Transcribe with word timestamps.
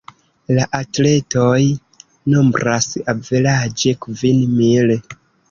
La 0.59 0.63
atletoj 0.77 1.59
nombras 2.33 2.89
averaĝe 3.15 3.95
kvin 4.09 4.43
mil. 4.57 4.99